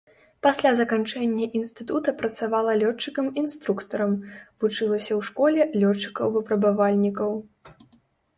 Пасля 0.45 0.69
заканчэння 0.77 1.45
інстытута 1.59 2.13
працавала 2.21 2.71
лётчыкам-інструктарам, 2.83 4.17
вучылася 4.63 5.13
ў 5.19 5.21
школе 5.29 5.61
лётчыкаў-выпрабавальнікаў. 5.85 7.31